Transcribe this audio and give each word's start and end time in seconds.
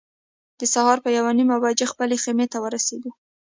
د 0.59 0.61
سهار 0.73 0.97
په 1.05 1.09
یوه 1.17 1.31
نیمه 1.37 1.57
بجه 1.63 1.85
خپلې 1.91 2.15
خیمې 2.23 2.45
ته 2.53 2.57
ورسېدو. 2.63 3.11